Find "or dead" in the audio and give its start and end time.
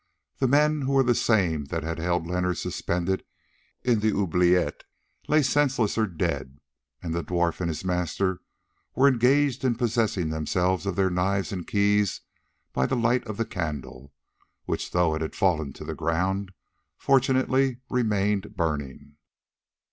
5.95-6.57